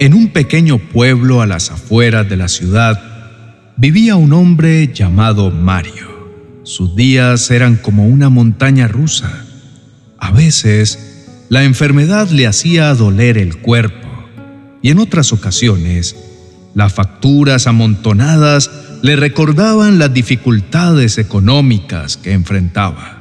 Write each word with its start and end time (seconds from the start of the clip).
En 0.00 0.14
un 0.14 0.28
pequeño 0.28 0.78
pueblo 0.78 1.42
a 1.42 1.46
las 1.46 1.72
afueras 1.72 2.28
de 2.28 2.36
la 2.36 2.46
ciudad 2.46 3.02
vivía 3.76 4.14
un 4.14 4.32
hombre 4.32 4.92
llamado 4.94 5.50
Mario. 5.50 6.06
Sus 6.62 6.94
días 6.94 7.50
eran 7.50 7.74
como 7.74 8.06
una 8.06 8.28
montaña 8.28 8.86
rusa. 8.86 9.44
A 10.18 10.30
veces, 10.30 11.26
la 11.48 11.64
enfermedad 11.64 12.28
le 12.30 12.46
hacía 12.46 12.94
doler 12.94 13.38
el 13.38 13.56
cuerpo 13.56 14.08
y 14.82 14.90
en 14.90 15.00
otras 15.00 15.32
ocasiones, 15.32 16.14
las 16.74 16.92
facturas 16.92 17.66
amontonadas 17.66 18.70
le 19.02 19.16
recordaban 19.16 19.98
las 19.98 20.14
dificultades 20.14 21.18
económicas 21.18 22.16
que 22.16 22.34
enfrentaba. 22.34 23.18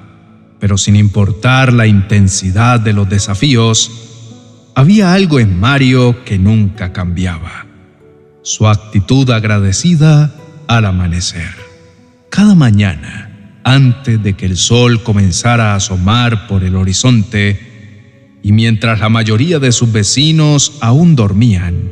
Pero 0.60 0.78
sin 0.78 0.96
importar 0.96 1.74
la 1.74 1.88
intensidad 1.88 2.80
de 2.80 2.94
los 2.94 3.10
desafíos, 3.10 4.17
había 4.78 5.12
algo 5.14 5.40
en 5.40 5.60
Mario 5.60 6.24
que 6.24 6.38
nunca 6.38 6.94
cambiaba. 6.94 7.66
Su 8.44 8.68
actitud 8.68 9.28
agradecida 9.32 10.36
al 10.68 10.86
amanecer. 10.86 11.50
Cada 12.30 12.54
mañana, 12.54 13.60
antes 13.64 14.22
de 14.22 14.36
que 14.36 14.46
el 14.46 14.56
sol 14.56 15.02
comenzara 15.02 15.74
a 15.74 15.78
asomar 15.78 16.46
por 16.46 16.64
el 16.64 16.76
horizonte, 16.76 18.38
y 18.44 18.52
mientras 18.52 19.00
la 19.00 19.10
mayoría 19.10 19.58
de 19.58 19.72
sus 19.72 19.92
vecinos 19.92 20.74
aún 20.80 21.16
dormían, 21.16 21.92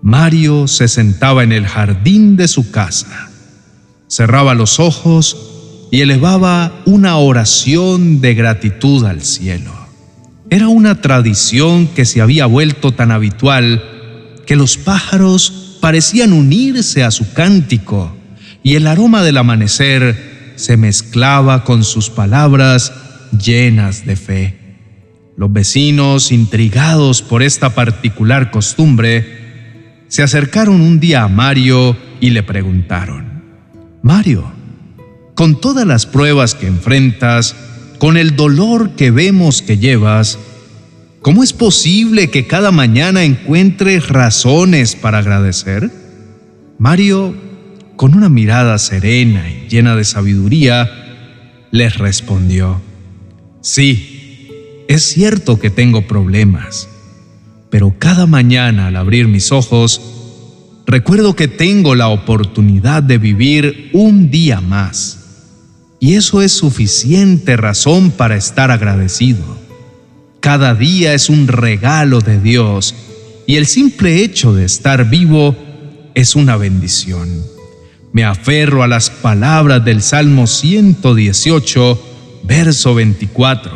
Mario 0.00 0.68
se 0.68 0.86
sentaba 0.86 1.42
en 1.42 1.50
el 1.50 1.66
jardín 1.66 2.36
de 2.36 2.46
su 2.46 2.70
casa, 2.70 3.32
cerraba 4.08 4.54
los 4.54 4.78
ojos 4.78 5.88
y 5.90 6.02
elevaba 6.02 6.72
una 6.84 7.16
oración 7.16 8.20
de 8.20 8.34
gratitud 8.34 9.04
al 9.04 9.22
cielo. 9.22 9.85
Era 10.48 10.68
una 10.68 11.00
tradición 11.00 11.88
que 11.88 12.04
se 12.04 12.20
había 12.20 12.46
vuelto 12.46 12.92
tan 12.92 13.10
habitual 13.10 13.82
que 14.46 14.54
los 14.54 14.76
pájaros 14.76 15.78
parecían 15.80 16.32
unirse 16.32 17.02
a 17.02 17.10
su 17.10 17.32
cántico 17.32 18.16
y 18.62 18.76
el 18.76 18.86
aroma 18.86 19.22
del 19.22 19.38
amanecer 19.38 20.54
se 20.56 20.76
mezclaba 20.76 21.64
con 21.64 21.84
sus 21.84 22.10
palabras 22.10 22.92
llenas 23.32 24.06
de 24.06 24.16
fe. 24.16 24.58
Los 25.36 25.52
vecinos, 25.52 26.32
intrigados 26.32 27.22
por 27.22 27.42
esta 27.42 27.74
particular 27.74 28.50
costumbre, 28.50 30.04
se 30.08 30.22
acercaron 30.22 30.80
un 30.80 31.00
día 31.00 31.24
a 31.24 31.28
Mario 31.28 31.96
y 32.20 32.30
le 32.30 32.42
preguntaron, 32.42 33.42
Mario, 34.02 34.50
con 35.34 35.60
todas 35.60 35.86
las 35.86 36.06
pruebas 36.06 36.54
que 36.54 36.68
enfrentas, 36.68 37.54
con 37.98 38.16
el 38.16 38.36
dolor 38.36 38.90
que 38.90 39.10
vemos 39.10 39.62
que 39.62 39.78
llevas, 39.78 40.38
¿cómo 41.22 41.42
es 41.42 41.52
posible 41.52 42.30
que 42.30 42.46
cada 42.46 42.70
mañana 42.70 43.24
encuentres 43.24 44.08
razones 44.08 44.96
para 44.96 45.18
agradecer? 45.18 45.90
Mario, 46.78 47.34
con 47.96 48.14
una 48.14 48.28
mirada 48.28 48.78
serena 48.78 49.50
y 49.50 49.68
llena 49.68 49.96
de 49.96 50.04
sabiduría, 50.04 50.90
les 51.70 51.96
respondió, 51.98 52.80
Sí, 53.62 54.84
es 54.88 55.02
cierto 55.02 55.58
que 55.58 55.70
tengo 55.70 56.06
problemas, 56.06 56.88
pero 57.70 57.94
cada 57.98 58.26
mañana 58.26 58.86
al 58.86 58.96
abrir 58.96 59.26
mis 59.26 59.50
ojos, 59.50 60.00
recuerdo 60.86 61.34
que 61.34 61.48
tengo 61.48 61.94
la 61.94 62.08
oportunidad 62.08 63.02
de 63.02 63.18
vivir 63.18 63.90
un 63.92 64.30
día 64.30 64.60
más 64.60 65.25
y 65.98 66.14
eso 66.14 66.42
es 66.42 66.52
suficiente 66.52 67.56
razón 67.56 68.10
para 68.10 68.36
estar 68.36 68.70
agradecido. 68.70 69.44
Cada 70.40 70.74
día 70.74 71.14
es 71.14 71.28
un 71.28 71.48
regalo 71.48 72.20
de 72.20 72.40
Dios 72.40 72.94
y 73.46 73.56
el 73.56 73.66
simple 73.66 74.22
hecho 74.22 74.52
de 74.52 74.64
estar 74.64 75.08
vivo 75.08 75.56
es 76.14 76.36
una 76.36 76.56
bendición. 76.56 77.28
Me 78.12 78.24
aferro 78.24 78.82
a 78.82 78.88
las 78.88 79.10
palabras 79.10 79.84
del 79.84 80.02
Salmo 80.02 80.46
118, 80.46 82.42
verso 82.44 82.94
24. 82.94 83.72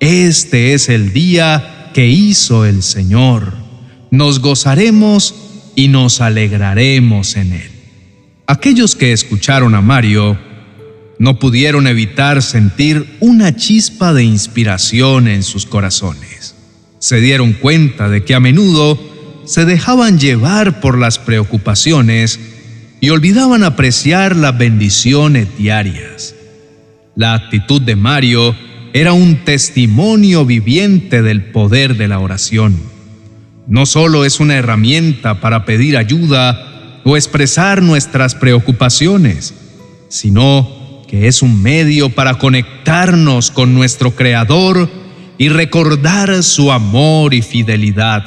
Este 0.00 0.74
es 0.74 0.88
el 0.88 1.12
día 1.12 1.90
que 1.92 2.06
hizo 2.06 2.64
el 2.64 2.82
Señor. 2.82 3.54
Nos 4.10 4.40
gozaremos 4.40 5.34
y 5.74 5.88
nos 5.88 6.20
alegraremos 6.20 7.36
en 7.36 7.52
él. 7.52 7.70
Aquellos 8.46 8.96
que 8.96 9.12
escucharon 9.12 9.74
a 9.74 9.80
Mario 9.80 10.38
no 11.20 11.38
pudieron 11.38 11.86
evitar 11.86 12.40
sentir 12.40 13.18
una 13.20 13.54
chispa 13.54 14.14
de 14.14 14.24
inspiración 14.24 15.28
en 15.28 15.42
sus 15.42 15.66
corazones. 15.66 16.54
Se 16.98 17.20
dieron 17.20 17.52
cuenta 17.52 18.08
de 18.08 18.24
que 18.24 18.34
a 18.34 18.40
menudo 18.40 18.98
se 19.44 19.66
dejaban 19.66 20.18
llevar 20.18 20.80
por 20.80 20.96
las 20.96 21.18
preocupaciones 21.18 22.40
y 23.02 23.10
olvidaban 23.10 23.64
apreciar 23.64 24.34
las 24.34 24.56
bendiciones 24.56 25.58
diarias. 25.58 26.34
La 27.14 27.34
actitud 27.34 27.82
de 27.82 27.96
Mario 27.96 28.56
era 28.94 29.12
un 29.12 29.44
testimonio 29.44 30.46
viviente 30.46 31.20
del 31.20 31.44
poder 31.44 31.98
de 31.98 32.08
la 32.08 32.18
oración. 32.18 32.80
No 33.66 33.84
solo 33.84 34.24
es 34.24 34.40
una 34.40 34.54
herramienta 34.54 35.42
para 35.42 35.66
pedir 35.66 35.98
ayuda 35.98 37.02
o 37.04 37.18
expresar 37.18 37.82
nuestras 37.82 38.34
preocupaciones, 38.34 39.52
sino 40.08 40.79
que 41.10 41.26
es 41.26 41.42
un 41.42 41.60
medio 41.60 42.10
para 42.10 42.34
conectarnos 42.34 43.50
con 43.50 43.74
nuestro 43.74 44.14
Creador 44.14 44.88
y 45.38 45.48
recordar 45.48 46.44
su 46.44 46.70
amor 46.70 47.34
y 47.34 47.42
fidelidad. 47.42 48.24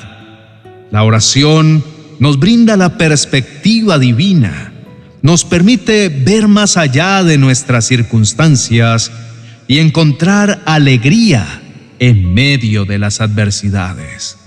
La 0.91 1.03
oración 1.05 1.81
nos 2.19 2.37
brinda 2.39 2.75
la 2.75 2.97
perspectiva 2.97 3.97
divina, 3.99 4.73
nos 5.21 5.45
permite 5.45 6.09
ver 6.09 6.49
más 6.49 6.75
allá 6.75 7.23
de 7.23 7.37
nuestras 7.37 7.85
circunstancias 7.85 9.13
y 9.65 9.79
encontrar 9.79 10.61
alegría 10.65 11.61
en 11.99 12.33
medio 12.33 12.83
de 12.83 12.99
las 12.99 13.21
adversidades. 13.21 14.37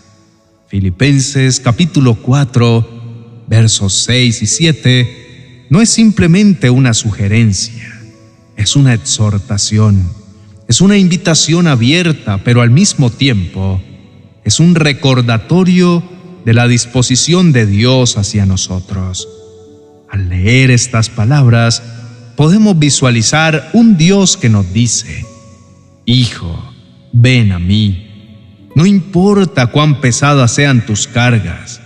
Filipenses 0.68 1.58
capítulo 1.58 2.16
4, 2.16 3.44
versos 3.48 3.94
6 4.04 4.42
y 4.42 4.46
7 4.46 5.66
no 5.70 5.80
es 5.80 5.88
simplemente 5.88 6.68
una 6.68 6.92
sugerencia 6.92 7.95
es 8.56 8.76
una 8.76 8.94
exhortación, 8.94 10.08
es 10.68 10.80
una 10.80 10.96
invitación 10.96 11.66
abierta, 11.66 12.38
pero 12.42 12.62
al 12.62 12.70
mismo 12.70 13.10
tiempo 13.10 13.80
es 14.44 14.60
un 14.60 14.74
recordatorio 14.74 16.02
de 16.44 16.54
la 16.54 16.66
disposición 16.66 17.52
de 17.52 17.66
Dios 17.66 18.16
hacia 18.16 18.46
nosotros. 18.46 19.28
Al 20.08 20.28
leer 20.28 20.70
estas 20.70 21.10
palabras, 21.10 21.82
podemos 22.36 22.78
visualizar 22.78 23.70
un 23.72 23.96
Dios 23.96 24.36
que 24.36 24.48
nos 24.48 24.72
dice, 24.72 25.24
Hijo, 26.04 26.72
ven 27.12 27.52
a 27.52 27.58
mí. 27.58 28.04
No 28.74 28.86
importa 28.86 29.66
cuán 29.68 30.00
pesadas 30.00 30.52
sean 30.52 30.86
tus 30.86 31.08
cargas, 31.08 31.80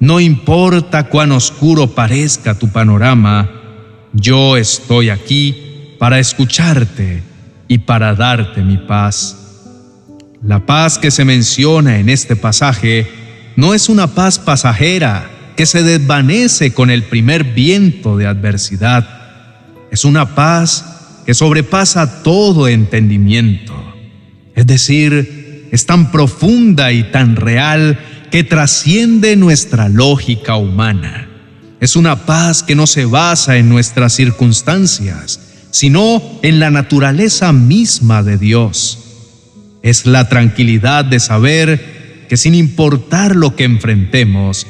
no 0.00 0.20
importa 0.20 1.08
cuán 1.08 1.32
oscuro 1.32 1.94
parezca 1.94 2.58
tu 2.58 2.68
panorama, 2.68 3.50
yo 4.12 4.56
estoy 4.56 5.08
aquí 5.08 5.63
para 5.98 6.18
escucharte 6.18 7.22
y 7.68 7.78
para 7.78 8.14
darte 8.14 8.62
mi 8.62 8.76
paz. 8.76 9.36
La 10.42 10.66
paz 10.66 10.98
que 10.98 11.10
se 11.10 11.24
menciona 11.24 11.98
en 11.98 12.08
este 12.08 12.36
pasaje 12.36 13.06
no 13.56 13.72
es 13.72 13.88
una 13.88 14.08
paz 14.08 14.38
pasajera 14.38 15.30
que 15.56 15.66
se 15.66 15.82
desvanece 15.82 16.74
con 16.74 16.90
el 16.90 17.04
primer 17.04 17.44
viento 17.44 18.16
de 18.16 18.26
adversidad. 18.26 19.08
Es 19.90 20.04
una 20.04 20.34
paz 20.34 21.22
que 21.24 21.34
sobrepasa 21.34 22.22
todo 22.22 22.68
entendimiento. 22.68 23.74
Es 24.54 24.66
decir, 24.66 25.68
es 25.70 25.86
tan 25.86 26.10
profunda 26.12 26.92
y 26.92 27.04
tan 27.04 27.36
real 27.36 27.98
que 28.30 28.44
trasciende 28.44 29.36
nuestra 29.36 29.88
lógica 29.88 30.56
humana. 30.56 31.28
Es 31.80 31.96
una 31.96 32.26
paz 32.26 32.62
que 32.62 32.74
no 32.74 32.86
se 32.86 33.04
basa 33.04 33.56
en 33.56 33.68
nuestras 33.68 34.12
circunstancias, 34.12 35.43
sino 35.74 36.22
en 36.42 36.60
la 36.60 36.70
naturaleza 36.70 37.52
misma 37.52 38.22
de 38.22 38.38
Dios. 38.38 38.96
Es 39.82 40.06
la 40.06 40.28
tranquilidad 40.28 41.04
de 41.04 41.18
saber 41.18 42.26
que 42.28 42.36
sin 42.36 42.54
importar 42.54 43.34
lo 43.34 43.56
que 43.56 43.64
enfrentemos, 43.64 44.68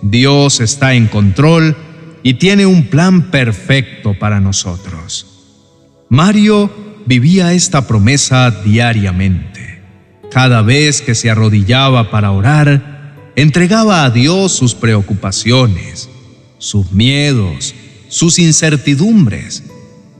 Dios 0.00 0.60
está 0.60 0.94
en 0.94 1.08
control 1.08 1.76
y 2.22 2.34
tiene 2.34 2.64
un 2.64 2.86
plan 2.86 3.30
perfecto 3.30 4.18
para 4.18 4.40
nosotros. 4.40 5.26
Mario 6.08 6.70
vivía 7.04 7.52
esta 7.52 7.86
promesa 7.86 8.50
diariamente. 8.50 9.82
Cada 10.30 10.62
vez 10.62 11.02
que 11.02 11.14
se 11.14 11.28
arrodillaba 11.28 12.10
para 12.10 12.30
orar, 12.30 13.32
entregaba 13.36 14.06
a 14.06 14.10
Dios 14.10 14.52
sus 14.52 14.74
preocupaciones, 14.74 16.08
sus 16.56 16.92
miedos, 16.92 17.74
sus 18.08 18.38
incertidumbres 18.38 19.65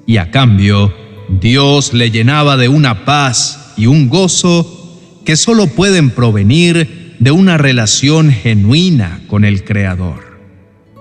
y 0.06 0.19
a 0.19 0.31
cambio 0.31 0.93
Dios 1.29 1.93
le 1.93 2.11
llenaba 2.11 2.56
de 2.56 2.69
una 2.69 3.05
paz 3.05 3.73
y 3.76 3.87
un 3.87 4.08
gozo 4.08 5.20
que 5.25 5.37
solo 5.37 5.67
pueden 5.67 6.11
provenir 6.11 7.17
de 7.19 7.31
una 7.32 7.58
relación 7.58 8.31
genuina 8.31 9.20
con 9.26 9.44
el 9.44 9.64
Creador. 9.64 10.38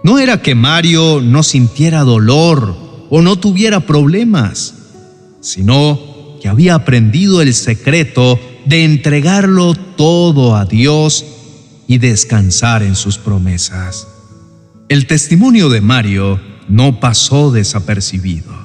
No 0.04 0.20
era 0.20 0.42
que 0.42 0.56
Mario 0.56 1.22
no 1.22 1.44
sintiera 1.44 2.02
dolor 2.02 2.76
o 3.10 3.22
no 3.22 3.38
tuviera 3.38 3.82
problemas, 3.82 4.74
sino 5.42 6.38
que 6.42 6.48
había 6.48 6.76
aprendido 6.76 7.42
el 7.42 7.54
secreto 7.54 8.40
de 8.66 8.84
entregarlo 8.84 9.76
todo 9.76 10.56
a 10.56 10.66
Dios 10.66 11.26
y 11.88 12.00
descansar 12.00 12.82
en 12.82 12.96
sus 12.96 13.18
promesas. 13.18 14.08
El 14.90 15.08
testimonio 15.08 15.70
de 15.70 15.82
Mario 15.82 16.40
no 16.68 17.00
pasó 17.00 17.52
desapercibido. 17.52 18.65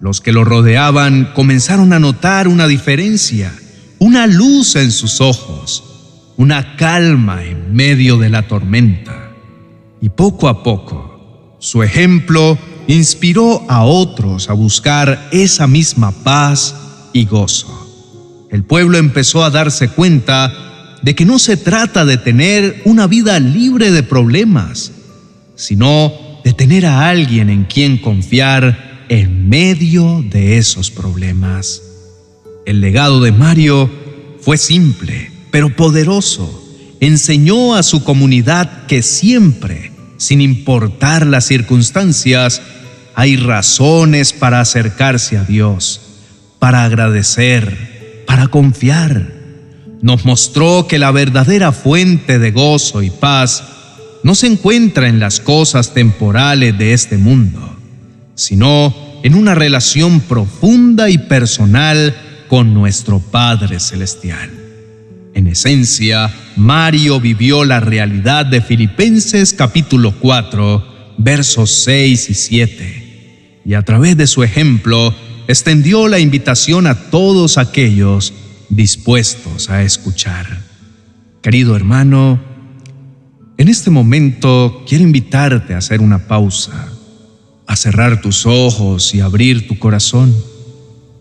Los 0.00 0.22
que 0.22 0.32
lo 0.32 0.44
rodeaban 0.44 1.30
comenzaron 1.34 1.92
a 1.92 1.98
notar 1.98 2.48
una 2.48 2.66
diferencia, 2.66 3.54
una 3.98 4.26
luz 4.26 4.76
en 4.76 4.90
sus 4.90 5.20
ojos, 5.20 5.84
una 6.38 6.76
calma 6.76 7.44
en 7.44 7.74
medio 7.74 8.16
de 8.16 8.30
la 8.30 8.48
tormenta. 8.48 9.30
Y 10.00 10.08
poco 10.08 10.48
a 10.48 10.62
poco, 10.62 11.56
su 11.58 11.82
ejemplo 11.82 12.58
inspiró 12.88 13.62
a 13.68 13.84
otros 13.84 14.48
a 14.48 14.54
buscar 14.54 15.28
esa 15.32 15.66
misma 15.66 16.12
paz 16.12 16.74
y 17.12 17.26
gozo. 17.26 18.48
El 18.50 18.64
pueblo 18.64 18.96
empezó 18.96 19.44
a 19.44 19.50
darse 19.50 19.88
cuenta 19.88 20.98
de 21.02 21.14
que 21.14 21.26
no 21.26 21.38
se 21.38 21.58
trata 21.58 22.06
de 22.06 22.16
tener 22.16 22.80
una 22.86 23.06
vida 23.06 23.38
libre 23.38 23.90
de 23.90 24.02
problemas, 24.02 24.92
sino 25.56 26.10
de 26.42 26.54
tener 26.54 26.86
a 26.86 27.10
alguien 27.10 27.50
en 27.50 27.64
quien 27.64 27.98
confiar 27.98 28.89
en 29.10 29.48
medio 29.48 30.24
de 30.30 30.56
esos 30.56 30.92
problemas. 30.92 31.82
El 32.64 32.80
legado 32.80 33.20
de 33.20 33.32
Mario 33.32 33.90
fue 34.40 34.56
simple, 34.56 35.32
pero 35.50 35.74
poderoso. 35.74 36.64
Enseñó 37.00 37.74
a 37.74 37.82
su 37.82 38.04
comunidad 38.04 38.86
que 38.86 39.02
siempre, 39.02 39.90
sin 40.16 40.40
importar 40.40 41.26
las 41.26 41.44
circunstancias, 41.44 42.62
hay 43.16 43.36
razones 43.36 44.32
para 44.32 44.60
acercarse 44.60 45.36
a 45.36 45.42
Dios, 45.42 46.00
para 46.60 46.84
agradecer, 46.84 48.24
para 48.28 48.46
confiar. 48.46 49.34
Nos 50.02 50.24
mostró 50.24 50.86
que 50.86 51.00
la 51.00 51.10
verdadera 51.10 51.72
fuente 51.72 52.38
de 52.38 52.52
gozo 52.52 53.02
y 53.02 53.10
paz 53.10 53.64
no 54.22 54.36
se 54.36 54.46
encuentra 54.46 55.08
en 55.08 55.18
las 55.18 55.40
cosas 55.40 55.94
temporales 55.94 56.78
de 56.78 56.92
este 56.92 57.16
mundo, 57.16 57.76
sino 58.40 58.94
en 59.22 59.34
una 59.34 59.54
relación 59.54 60.20
profunda 60.20 61.10
y 61.10 61.18
personal 61.18 62.16
con 62.48 62.72
nuestro 62.72 63.18
Padre 63.18 63.78
Celestial. 63.80 64.50
En 65.34 65.46
esencia, 65.46 66.32
Mario 66.56 67.20
vivió 67.20 67.64
la 67.66 67.80
realidad 67.80 68.46
de 68.46 68.62
Filipenses 68.62 69.52
capítulo 69.52 70.14
4, 70.18 71.14
versos 71.18 71.70
6 71.84 72.30
y 72.30 72.34
7, 72.34 73.60
y 73.66 73.74
a 73.74 73.82
través 73.82 74.16
de 74.16 74.26
su 74.26 74.42
ejemplo 74.42 75.14
extendió 75.46 76.08
la 76.08 76.18
invitación 76.18 76.86
a 76.86 76.94
todos 77.10 77.58
aquellos 77.58 78.32
dispuestos 78.70 79.68
a 79.68 79.82
escuchar. 79.82 80.46
Querido 81.42 81.76
hermano, 81.76 82.40
en 83.58 83.68
este 83.68 83.90
momento 83.90 84.82
quiero 84.88 85.04
invitarte 85.04 85.74
a 85.74 85.78
hacer 85.78 86.00
una 86.00 86.26
pausa, 86.26 86.89
a 87.70 87.76
cerrar 87.76 88.20
tus 88.20 88.46
ojos 88.46 89.14
y 89.14 89.20
abrir 89.20 89.68
tu 89.68 89.78
corazón. 89.78 90.34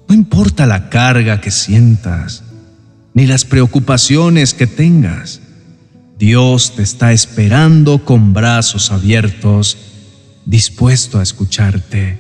No 0.08 0.16
importa 0.16 0.66
la 0.66 0.90
carga 0.90 1.42
que 1.42 1.52
sientas, 1.52 2.44
ni 3.14 3.28
las 3.28 3.46
preocupaciones 3.46 4.56
que 4.56 4.66
tengas. 4.66 5.42
Dios 6.18 6.74
te 6.76 6.82
está 6.82 7.12
esperando 7.14 8.04
con 8.04 8.34
brazos 8.34 8.90
abiertos, 8.90 9.78
dispuesto 10.48 11.20
a 11.20 11.24
escucharte. 11.24 12.18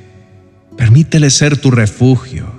Permítele 0.77 1.31
ser 1.31 1.57
tu 1.57 1.71
refugio, 1.71 2.53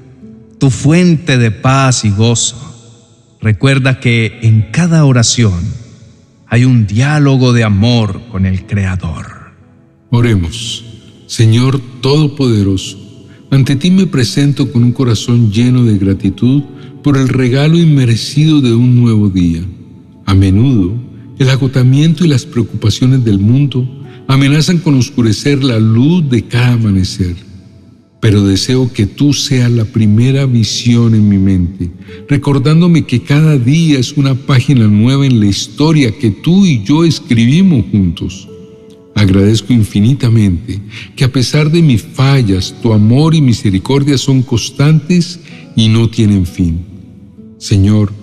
tu 0.59 0.71
fuente 0.71 1.39
de 1.39 1.53
paz 1.53 2.05
y 2.05 2.11
gozo. 2.11 3.39
Recuerda 3.41 4.01
que 4.01 4.41
en 4.43 4.73
cada 4.73 5.05
oración, 5.05 5.73
hay 6.49 6.65
un 6.65 6.89
diálogo 6.89 7.53
de 7.53 7.63
amor 7.63 8.23
con 8.27 8.45
el 8.45 8.67
Creador. 8.67 9.53
Oremos. 10.11 10.90
Señor 11.31 11.81
Todopoderoso, 12.01 12.99
ante 13.53 13.77
ti 13.77 13.93
me 13.93 14.09
presento 14.09 14.73
con 14.73 14.83
un 14.83 14.91
corazón 14.91 15.53
lleno 15.53 15.85
de 15.85 15.97
gratitud 15.97 16.63
por 17.05 17.17
el 17.17 17.29
regalo 17.29 17.79
inmerecido 17.79 18.61
de 18.61 18.75
un 18.75 19.01
nuevo 19.01 19.29
día. 19.29 19.63
A 20.27 20.35
menudo, 20.35 20.93
el 21.39 21.49
agotamiento 21.51 22.25
y 22.25 22.29
las 22.29 22.45
preocupaciones 22.45 23.25
del 23.25 23.39
mundo 23.39 23.89
amenazan 24.27 24.79
con 24.79 24.97
oscurecer 24.97 25.63
la 25.63 25.79
luz 25.79 26.29
de 26.29 26.43
cada 26.49 26.73
amanecer 26.73 27.37
pero 28.19 28.45
deseo 28.45 28.93
que 28.93 29.07
tú 29.07 29.33
seas 29.33 29.71
la 29.71 29.87
primera 29.87 30.45
visión 30.45 31.15
en 31.15 31.27
mi 31.27 31.39
mente, 31.39 31.91
recordándome 32.29 33.07
que 33.07 33.23
cada 33.23 33.57
día 33.57 33.99
es 33.99 34.13
una 34.19 34.35
página 34.35 34.87
nueva 34.89 35.25
en 35.25 35.41
la 35.41 35.47
historia 35.47 36.13
que 36.19 36.31
tú 36.31 36.67
y 36.67 36.85
yo 36.85 37.05
escribimos 37.05 37.87
juntos. 37.91 38.50
Agradezco 39.21 39.75
infinitamente 39.75 40.81
que 41.15 41.25
a 41.25 41.31
pesar 41.31 41.71
de 41.71 41.83
mis 41.83 42.01
fallas, 42.01 42.75
tu 42.81 42.91
amor 42.95 43.35
y 43.35 43.43
misericordia 43.43 44.17
son 44.17 44.41
constantes 44.41 45.41
y 45.77 45.89
no 45.89 46.09
tienen 46.09 46.47
fin. 46.47 46.79
Señor, 47.59 48.15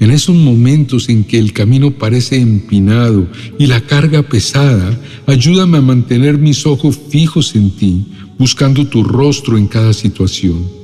en 0.00 0.10
esos 0.10 0.34
momentos 0.34 1.08
en 1.08 1.22
que 1.22 1.38
el 1.38 1.52
camino 1.52 1.92
parece 1.92 2.40
empinado 2.40 3.28
y 3.60 3.68
la 3.68 3.80
carga 3.82 4.22
pesada, 4.22 4.98
ayúdame 5.28 5.78
a 5.78 5.82
mantener 5.82 6.36
mis 6.36 6.66
ojos 6.66 6.98
fijos 7.10 7.54
en 7.54 7.70
ti, 7.70 8.06
buscando 8.36 8.84
tu 8.88 9.04
rostro 9.04 9.56
en 9.56 9.68
cada 9.68 9.92
situación. 9.92 10.79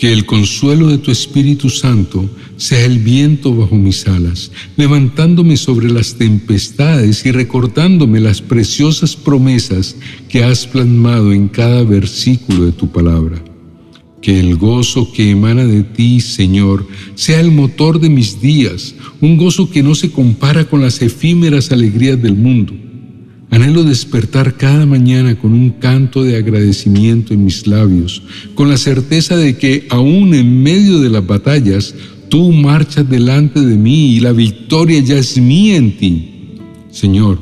Que 0.00 0.14
el 0.14 0.24
consuelo 0.24 0.88
de 0.88 0.96
tu 0.96 1.10
Espíritu 1.10 1.68
Santo 1.68 2.28
sea 2.56 2.86
el 2.86 3.00
viento 3.00 3.54
bajo 3.54 3.76
mis 3.76 4.08
alas, 4.08 4.50
levantándome 4.78 5.58
sobre 5.58 5.90
las 5.90 6.14
tempestades 6.14 7.26
y 7.26 7.32
recordándome 7.32 8.18
las 8.18 8.40
preciosas 8.40 9.14
promesas 9.14 9.96
que 10.30 10.42
has 10.42 10.66
plasmado 10.66 11.34
en 11.34 11.48
cada 11.48 11.84
versículo 11.84 12.64
de 12.64 12.72
tu 12.72 12.90
palabra. 12.90 13.44
Que 14.22 14.40
el 14.40 14.56
gozo 14.56 15.12
que 15.12 15.32
emana 15.32 15.66
de 15.66 15.82
ti, 15.82 16.22
Señor, 16.22 16.88
sea 17.14 17.38
el 17.38 17.50
motor 17.50 18.00
de 18.00 18.08
mis 18.08 18.40
días, 18.40 18.94
un 19.20 19.36
gozo 19.36 19.68
que 19.68 19.82
no 19.82 19.94
se 19.94 20.10
compara 20.10 20.64
con 20.64 20.80
las 20.80 21.02
efímeras 21.02 21.72
alegrías 21.72 22.20
del 22.22 22.36
mundo 22.36 22.72
Anhelo 23.50 23.82
despertar 23.82 24.56
cada 24.56 24.86
mañana 24.86 25.36
con 25.36 25.52
un 25.52 25.70
canto 25.70 26.22
de 26.22 26.36
agradecimiento 26.36 27.34
en 27.34 27.44
mis 27.44 27.66
labios, 27.66 28.22
con 28.54 28.68
la 28.68 28.76
certeza 28.76 29.36
de 29.36 29.58
que 29.58 29.86
aún 29.90 30.34
en 30.34 30.62
medio 30.62 31.00
de 31.00 31.10
las 31.10 31.26
batallas, 31.26 31.94
tú 32.28 32.52
marchas 32.52 33.10
delante 33.10 33.60
de 33.60 33.76
mí 33.76 34.14
y 34.14 34.20
la 34.20 34.30
victoria 34.30 35.00
ya 35.00 35.18
es 35.18 35.36
mía 35.36 35.76
en 35.76 35.96
ti. 35.96 36.28
Señor, 36.92 37.40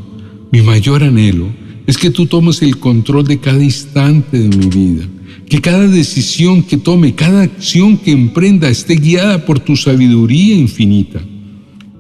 mi 0.51 0.63
mayor 0.63 1.05
anhelo 1.05 1.47
es 1.87 1.99
que 1.99 2.11
tú 2.11 2.25
tomes 2.25 2.63
el 2.63 2.79
control 2.79 3.27
de 3.27 3.39
cada 3.39 3.63
instante 3.63 4.39
de 4.39 4.57
mi 4.57 4.67
vida, 4.67 5.05
que 5.47 5.61
cada 5.61 5.87
decisión 5.87 6.63
que 6.63 6.79
tome, 6.79 7.15
cada 7.15 7.43
acción 7.43 7.99
que 7.99 8.13
emprenda 8.13 8.71
esté 8.71 8.95
guiada 8.97 9.45
por 9.45 9.61
tu 9.61 9.77
sabiduría 9.77 10.55
infinita. 10.55 11.21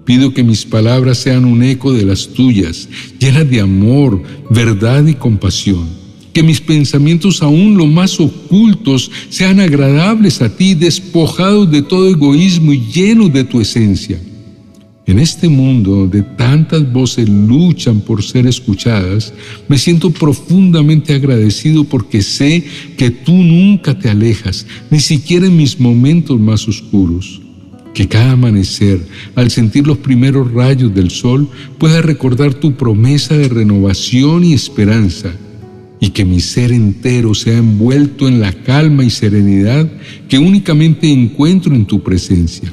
Pido 0.08 0.32
que 0.32 0.42
mis 0.42 0.64
palabras 0.64 1.18
sean 1.18 1.44
un 1.44 1.62
eco 1.62 1.92
de 1.92 2.02
las 2.02 2.28
tuyas, 2.28 2.88
llenas 3.20 3.50
de 3.50 3.60
amor, 3.60 4.22
verdad 4.48 5.06
y 5.06 5.12
compasión. 5.12 5.86
Que 6.32 6.42
mis 6.42 6.62
pensamientos 6.62 7.42
aún 7.42 7.76
lo 7.76 7.84
más 7.84 8.18
ocultos 8.18 9.10
sean 9.28 9.60
agradables 9.60 10.40
a 10.40 10.48
ti, 10.48 10.72
despojados 10.72 11.70
de 11.70 11.82
todo 11.82 12.08
egoísmo 12.08 12.72
y 12.72 12.86
llenos 12.90 13.30
de 13.34 13.44
tu 13.44 13.60
esencia. 13.60 14.18
En 15.04 15.18
este 15.18 15.46
mundo 15.46 15.96
donde 15.96 16.22
tantas 16.22 16.90
voces 16.90 17.28
luchan 17.28 18.00
por 18.00 18.22
ser 18.22 18.46
escuchadas, 18.46 19.34
me 19.68 19.76
siento 19.76 20.08
profundamente 20.08 21.12
agradecido 21.12 21.84
porque 21.84 22.22
sé 22.22 22.64
que 22.96 23.10
tú 23.10 23.34
nunca 23.34 23.98
te 23.98 24.08
alejas, 24.08 24.66
ni 24.90 25.00
siquiera 25.00 25.44
en 25.44 25.58
mis 25.58 25.78
momentos 25.78 26.40
más 26.40 26.66
oscuros 26.66 27.42
que 27.98 28.06
cada 28.06 28.30
amanecer, 28.30 29.00
al 29.34 29.50
sentir 29.50 29.84
los 29.84 29.98
primeros 29.98 30.52
rayos 30.52 30.94
del 30.94 31.10
sol, 31.10 31.48
pueda 31.78 32.00
recordar 32.00 32.54
tu 32.54 32.74
promesa 32.74 33.36
de 33.36 33.48
renovación 33.48 34.44
y 34.44 34.52
esperanza, 34.52 35.32
y 35.98 36.10
que 36.10 36.24
mi 36.24 36.38
ser 36.38 36.70
entero 36.70 37.34
sea 37.34 37.58
envuelto 37.58 38.28
en 38.28 38.38
la 38.38 38.52
calma 38.52 39.02
y 39.02 39.10
serenidad 39.10 39.90
que 40.28 40.38
únicamente 40.38 41.10
encuentro 41.10 41.74
en 41.74 41.86
tu 41.86 42.00
presencia. 42.00 42.72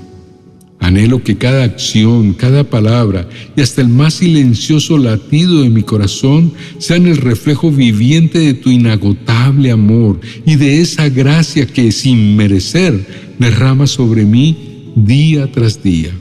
Anhelo 0.80 1.24
que 1.24 1.36
cada 1.36 1.64
acción, 1.64 2.34
cada 2.34 2.64
palabra 2.64 3.28
y 3.58 3.62
hasta 3.62 3.82
el 3.82 3.88
más 3.88 4.14
silencioso 4.14 5.00
latido 5.00 5.64
de 5.64 5.72
mi 5.72 5.82
corazón 5.82 6.54
sean 6.78 7.08
el 7.08 7.18
reflejo 7.18 7.72
viviente 7.72 8.38
de 8.38 8.54
tu 8.54 8.70
inagotable 8.70 9.72
amor 9.72 10.20
y 10.46 10.56
de 10.56 10.82
esa 10.82 11.10
gracia 11.10 11.66
que 11.66 11.92
sin 11.92 12.36
merecer 12.36 13.34
derrama 13.40 13.88
sobre 13.88 14.24
mí 14.24 14.75
día 14.96 15.52
tras 15.52 15.84
día. 15.84 16.12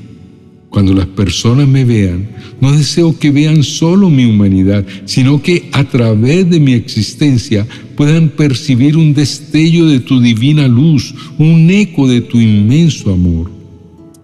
Cuando 0.68 0.92
las 0.92 1.06
personas 1.06 1.68
me 1.68 1.84
vean, 1.84 2.28
no 2.60 2.72
deseo 2.72 3.16
que 3.16 3.30
vean 3.30 3.62
solo 3.62 4.10
mi 4.10 4.24
humanidad, 4.24 4.84
sino 5.04 5.40
que 5.40 5.68
a 5.70 5.84
través 5.84 6.50
de 6.50 6.58
mi 6.58 6.72
existencia 6.72 7.64
puedan 7.96 8.30
percibir 8.30 8.96
un 8.96 9.14
destello 9.14 9.86
de 9.86 10.00
tu 10.00 10.20
divina 10.20 10.66
luz, 10.66 11.14
un 11.38 11.70
eco 11.70 12.08
de 12.08 12.22
tu 12.22 12.40
inmenso 12.40 13.12
amor. 13.12 13.52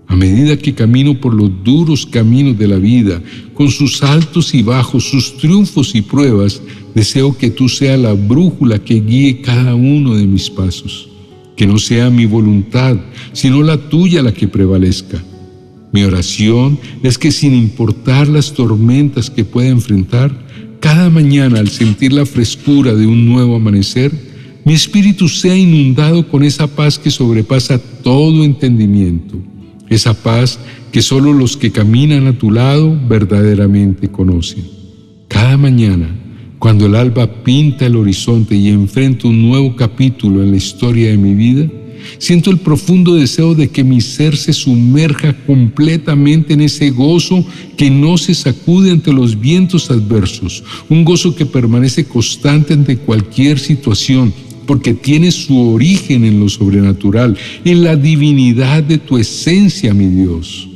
A 0.08 0.16
medida 0.16 0.56
que 0.56 0.74
camino 0.74 1.20
por 1.20 1.34
los 1.34 1.52
duros 1.62 2.04
caminos 2.04 2.58
de 2.58 2.66
la 2.66 2.78
vida, 2.78 3.22
con 3.54 3.70
sus 3.70 4.02
altos 4.02 4.52
y 4.52 4.62
bajos, 4.62 5.04
sus 5.04 5.36
triunfos 5.36 5.94
y 5.94 6.02
pruebas, 6.02 6.60
deseo 6.96 7.38
que 7.38 7.50
tú 7.50 7.68
seas 7.68 8.00
la 8.00 8.14
brújula 8.14 8.80
que 8.80 9.00
guíe 9.00 9.40
cada 9.40 9.76
uno 9.76 10.16
de 10.16 10.26
mis 10.26 10.50
pasos. 10.50 11.09
Que 11.60 11.66
no 11.66 11.76
sea 11.76 12.08
mi 12.08 12.24
voluntad, 12.24 12.96
sino 13.34 13.62
la 13.62 13.76
tuya 13.76 14.22
la 14.22 14.32
que 14.32 14.48
prevalezca 14.48 15.22
mi 15.92 16.04
oración 16.04 16.78
es 17.02 17.18
que 17.18 17.30
sin 17.30 17.52
importar 17.52 18.28
las 18.28 18.54
tormentas 18.54 19.28
que 19.28 19.44
pueda 19.44 19.68
enfrentar, 19.68 20.32
cada 20.80 21.10
mañana 21.10 21.58
al 21.58 21.68
sentir 21.68 22.14
la 22.14 22.24
frescura 22.24 22.94
de 22.94 23.06
un 23.06 23.26
nuevo 23.26 23.56
amanecer, 23.56 24.10
mi 24.64 24.72
espíritu 24.72 25.28
sea 25.28 25.54
inundado 25.54 26.26
con 26.28 26.44
esa 26.44 26.66
paz 26.66 26.98
que 26.98 27.10
sobrepasa 27.10 27.78
todo 27.78 28.42
entendimiento, 28.42 29.36
esa 29.90 30.14
paz 30.14 30.58
que 30.92 31.02
solo 31.02 31.34
los 31.34 31.58
que 31.58 31.72
caminan 31.72 32.26
a 32.26 32.38
tu 32.38 32.50
lado 32.50 32.98
verdaderamente 33.06 34.08
conocen. 34.08 34.64
Cada 35.28 35.58
mañana, 35.58 36.08
cuando 36.60 36.86
el 36.86 36.94
alba 36.94 37.42
pinta 37.42 37.86
el 37.86 37.96
horizonte 37.96 38.54
y 38.54 38.68
enfrento 38.68 39.28
un 39.28 39.48
nuevo 39.48 39.74
capítulo 39.74 40.42
en 40.42 40.52
la 40.52 40.58
historia 40.58 41.10
de 41.10 41.16
mi 41.16 41.34
vida, 41.34 41.68
Siento 42.18 42.50
el 42.50 42.58
profundo 42.58 43.14
deseo 43.14 43.54
de 43.54 43.68
que 43.68 43.84
mi 43.84 44.00
ser 44.00 44.34
se 44.34 44.54
sumerja 44.54 45.34
completamente 45.46 46.54
en 46.54 46.62
ese 46.62 46.90
gozo 46.90 47.44
que 47.76 47.90
no 47.90 48.16
se 48.16 48.34
sacude 48.34 48.90
ante 48.90 49.12
los 49.12 49.38
vientos 49.38 49.90
adversos, 49.90 50.64
un 50.88 51.04
gozo 51.04 51.34
que 51.34 51.44
permanece 51.44 52.04
constante 52.04 52.72
ante 52.72 52.96
cualquier 52.96 53.58
situación, 53.58 54.32
porque 54.66 54.94
tiene 54.94 55.30
su 55.30 55.58
origen 55.74 56.24
en 56.24 56.40
lo 56.40 56.48
sobrenatural, 56.48 57.36
en 57.66 57.84
la 57.84 57.96
divinidad 57.96 58.82
de 58.82 58.96
tu 58.96 59.18
esencia, 59.18 59.92
mi 59.92 60.06
Dios. 60.06 60.69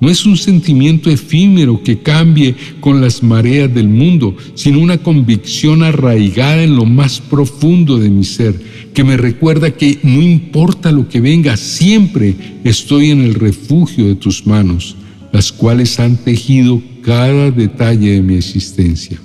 No 0.00 0.08
es 0.08 0.24
un 0.24 0.38
sentimiento 0.38 1.10
efímero 1.10 1.82
que 1.82 1.98
cambie 1.98 2.54
con 2.80 3.02
las 3.02 3.22
mareas 3.22 3.72
del 3.72 3.88
mundo, 3.88 4.34
sino 4.54 4.80
una 4.80 4.98
convicción 4.98 5.82
arraigada 5.82 6.62
en 6.62 6.74
lo 6.74 6.86
más 6.86 7.20
profundo 7.20 7.98
de 7.98 8.08
mi 8.08 8.24
ser, 8.24 8.58
que 8.94 9.04
me 9.04 9.18
recuerda 9.18 9.70
que 9.70 9.98
no 10.02 10.22
importa 10.22 10.90
lo 10.90 11.08
que 11.08 11.20
venga, 11.20 11.56
siempre 11.56 12.34
estoy 12.64 13.10
en 13.10 13.20
el 13.20 13.34
refugio 13.34 14.06
de 14.06 14.14
tus 14.14 14.46
manos, 14.46 14.96
las 15.32 15.52
cuales 15.52 16.00
han 16.00 16.16
tejido 16.16 16.82
cada 17.02 17.50
detalle 17.50 18.12
de 18.12 18.22
mi 18.22 18.34
existencia. 18.36 19.20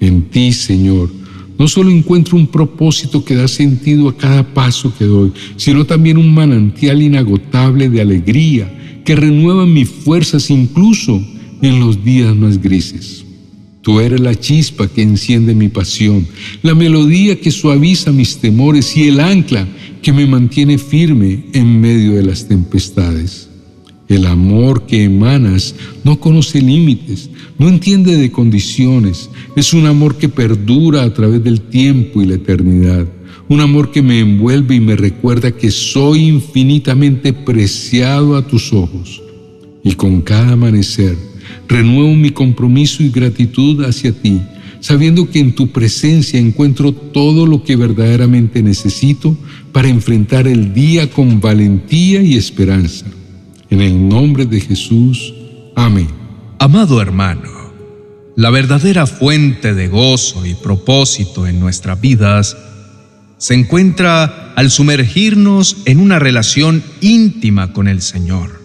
En 0.00 0.22
ti, 0.22 0.52
Señor, 0.52 1.10
no 1.58 1.66
solo 1.66 1.90
encuentro 1.90 2.36
un 2.36 2.46
propósito 2.46 3.24
que 3.24 3.34
da 3.34 3.48
sentido 3.48 4.08
a 4.08 4.16
cada 4.16 4.54
paso 4.54 4.94
que 4.96 5.04
doy, 5.04 5.32
sino 5.56 5.84
también 5.84 6.16
un 6.16 6.32
manantial 6.32 7.02
inagotable 7.02 7.88
de 7.88 8.00
alegría, 8.00 9.02
que 9.04 9.16
renuevan 9.16 9.72
mis 9.72 9.88
fuerzas 9.88 10.50
incluso 10.50 11.20
en 11.60 11.80
los 11.80 12.04
días 12.04 12.36
más 12.36 12.60
grises. 12.62 13.24
Tú 13.82 14.00
eres 14.00 14.20
la 14.20 14.34
chispa 14.34 14.86
que 14.86 15.02
enciende 15.02 15.54
mi 15.54 15.68
pasión, 15.68 16.26
la 16.62 16.74
melodía 16.74 17.40
que 17.40 17.50
suaviza 17.50 18.12
mis 18.12 18.36
temores 18.36 18.96
y 18.96 19.08
el 19.08 19.18
ancla 19.18 19.66
que 20.02 20.12
me 20.12 20.26
mantiene 20.26 20.78
firme 20.78 21.44
en 21.54 21.80
medio 21.80 22.12
de 22.12 22.22
las 22.22 22.46
tempestades. 22.46 23.47
El 24.08 24.26
amor 24.26 24.86
que 24.86 25.04
emanas 25.04 25.74
no 26.04 26.18
conoce 26.18 26.62
límites, 26.62 27.28
no 27.58 27.68
entiende 27.68 28.16
de 28.16 28.32
condiciones, 28.32 29.28
es 29.54 29.72
un 29.72 29.86
amor 29.86 30.16
que 30.16 30.28
perdura 30.28 31.02
a 31.02 31.12
través 31.12 31.44
del 31.44 31.60
tiempo 31.60 32.22
y 32.22 32.26
la 32.26 32.34
eternidad 32.34 33.06
un 33.48 33.60
amor 33.60 33.90
que 33.90 34.02
me 34.02 34.20
envuelve 34.20 34.74
y 34.74 34.80
me 34.80 34.94
recuerda 34.94 35.50
que 35.52 35.70
soy 35.70 36.28
infinitamente 36.28 37.32
preciado 37.32 38.36
a 38.36 38.46
tus 38.46 38.72
ojos. 38.72 39.22
Y 39.82 39.94
con 39.94 40.20
cada 40.20 40.52
amanecer 40.52 41.16
renuevo 41.66 42.14
mi 42.14 42.30
compromiso 42.30 43.02
y 43.02 43.08
gratitud 43.08 43.84
hacia 43.84 44.12
ti, 44.12 44.40
sabiendo 44.80 45.30
que 45.30 45.38
en 45.38 45.54
tu 45.54 45.68
presencia 45.68 46.38
encuentro 46.38 46.92
todo 46.92 47.46
lo 47.46 47.64
que 47.64 47.76
verdaderamente 47.76 48.62
necesito 48.62 49.36
para 49.72 49.88
enfrentar 49.88 50.46
el 50.46 50.74
día 50.74 51.10
con 51.10 51.40
valentía 51.40 52.22
y 52.22 52.34
esperanza. 52.34 53.06
En 53.70 53.80
el 53.82 54.08
nombre 54.08 54.46
de 54.46 54.60
Jesús. 54.60 55.34
Amén. 55.76 56.08
Amado 56.58 57.02
hermano, 57.02 57.72
la 58.34 58.50
verdadera 58.50 59.06
fuente 59.06 59.74
de 59.74 59.88
gozo 59.88 60.46
y 60.46 60.54
propósito 60.54 61.46
en 61.46 61.60
nuestras 61.60 62.00
vidas 62.00 62.56
se 63.36 63.54
encuentra 63.54 64.52
al 64.56 64.70
sumergirnos 64.70 65.82
en 65.84 66.00
una 66.00 66.18
relación 66.18 66.82
íntima 67.00 67.72
con 67.72 67.86
el 67.86 68.02
Señor. 68.02 68.60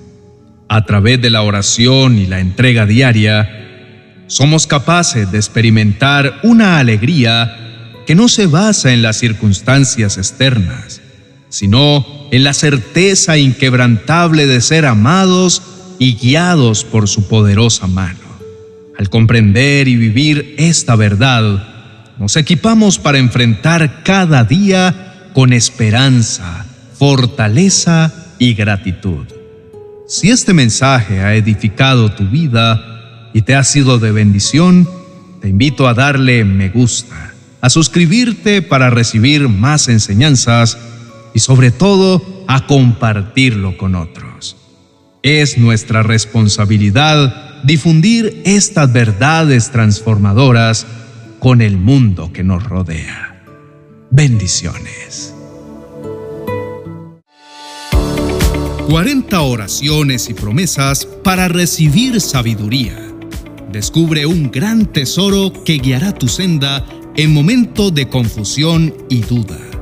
A 0.69 0.85
través 0.85 1.21
de 1.21 1.29
la 1.29 1.43
oración 1.43 2.17
y 2.17 2.25
la 2.25 2.39
entrega 2.39 2.87
diaria, 2.87 4.25
somos 4.27 4.65
capaces 4.65 5.31
de 5.31 5.37
experimentar 5.37 6.39
una 6.41 6.79
alegría 6.79 8.03
que 8.07 8.15
no 8.15 8.27
se 8.27 8.47
basa 8.47 8.91
en 8.91 9.03
las 9.03 9.17
circunstancias 9.17 10.17
externas, 10.17 11.02
sino 11.53 12.03
en 12.31 12.43
la 12.43 12.55
certeza 12.55 13.37
inquebrantable 13.37 14.47
de 14.47 14.59
ser 14.59 14.87
amados 14.87 15.61
y 15.99 16.15
guiados 16.15 16.83
por 16.83 17.07
su 17.07 17.27
poderosa 17.27 17.85
mano. 17.85 18.17
Al 18.97 19.11
comprender 19.11 19.87
y 19.87 19.95
vivir 19.95 20.55
esta 20.57 20.95
verdad, 20.95 21.67
nos 22.17 22.37
equipamos 22.37 22.97
para 22.97 23.19
enfrentar 23.19 24.01
cada 24.01 24.43
día 24.45 25.29
con 25.35 25.53
esperanza, 25.53 26.65
fortaleza 26.97 28.11
y 28.39 28.55
gratitud. 28.55 29.27
Si 30.07 30.31
este 30.31 30.55
mensaje 30.55 31.19
ha 31.19 31.35
edificado 31.35 32.11
tu 32.13 32.27
vida 32.27 33.29
y 33.31 33.43
te 33.43 33.53
ha 33.53 33.63
sido 33.63 33.99
de 33.99 34.11
bendición, 34.11 34.89
te 35.39 35.49
invito 35.49 35.87
a 35.87 35.93
darle 35.93 36.45
me 36.45 36.69
gusta, 36.69 37.35
a 37.61 37.69
suscribirte 37.69 38.63
para 38.63 38.89
recibir 38.89 39.49
más 39.49 39.87
enseñanzas 39.87 40.79
y 41.33 41.39
sobre 41.39 41.71
todo 41.71 42.21
a 42.47 42.65
compartirlo 42.67 43.77
con 43.77 43.95
otros. 43.95 44.55
Es 45.23 45.57
nuestra 45.57 46.03
responsabilidad 46.03 47.63
difundir 47.63 48.41
estas 48.45 48.91
verdades 48.91 49.71
transformadoras 49.71 50.85
con 51.39 51.61
el 51.61 51.77
mundo 51.77 52.31
que 52.33 52.43
nos 52.43 52.63
rodea. 52.63 53.43
Bendiciones. 54.11 55.33
40 58.89 59.41
oraciones 59.41 60.29
y 60.29 60.33
promesas 60.33 61.05
para 61.23 61.47
recibir 61.47 62.21
sabiduría. 62.21 62.95
Descubre 63.71 64.25
un 64.25 64.51
gran 64.51 64.85
tesoro 64.85 65.51
que 65.63 65.79
guiará 65.79 66.11
tu 66.11 66.27
senda 66.27 66.85
en 67.15 67.33
momentos 67.33 67.93
de 67.95 68.07
confusión 68.07 68.93
y 69.09 69.21
duda. 69.21 69.72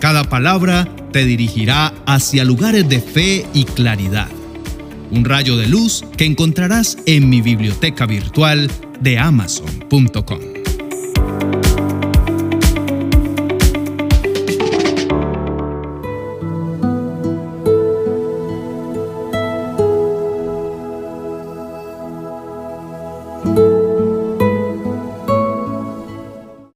Cada 0.00 0.24
palabra 0.24 0.88
te 1.12 1.24
dirigirá 1.24 1.94
hacia 2.06 2.44
lugares 2.44 2.88
de 2.88 3.00
fe 3.00 3.46
y 3.54 3.64
claridad. 3.64 4.28
Un 5.10 5.24
rayo 5.24 5.56
de 5.56 5.66
luz 5.66 6.04
que 6.16 6.24
encontrarás 6.24 6.98
en 7.06 7.28
mi 7.28 7.40
biblioteca 7.40 8.06
virtual 8.06 8.70
de 9.00 9.18
amazon.com. 9.18 10.55